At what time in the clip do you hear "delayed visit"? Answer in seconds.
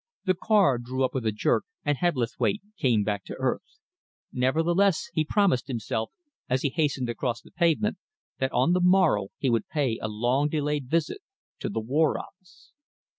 10.49-11.19